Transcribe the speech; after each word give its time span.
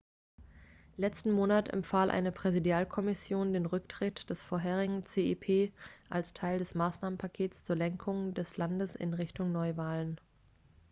letzten 0.97 1.31
monat 1.31 1.69
empfahl 1.71 2.09
eine 2.09 2.31
präsidialkommission 2.31 3.53
den 3.53 3.67
rücktritt 3.67 4.27
des 4.31 4.41
vorherigen 4.41 5.05
cep 5.05 5.71
als 6.09 6.33
teil 6.33 6.57
des 6.57 6.73
maßnahmenpakets 6.73 7.63
zur 7.63 7.75
lenkung 7.75 8.33
des 8.33 8.57
landes 8.57 8.95
in 8.95 9.13
richtung 9.13 9.51
neuwahlen 9.51 10.19